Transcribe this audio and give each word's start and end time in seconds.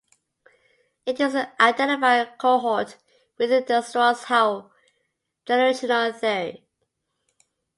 It 1.05 1.19
is 1.19 1.35
an 1.35 1.51
identified 1.59 2.39
cohort 2.39 2.97
within 3.37 3.65
the 3.67 3.83
Strauss-Howe 3.83 4.71
generational 5.45 6.15
theory. 6.15 6.65